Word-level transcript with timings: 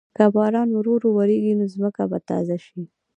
که 0.17 0.25
باران 0.35 0.69
ورو 0.73 0.91
ورو 0.95 1.09
وریږي، 1.13 1.53
نو 1.59 1.65
ځمکه 1.75 2.03
به 2.11 2.17
تازه 2.29 2.57
شي. 2.65 2.81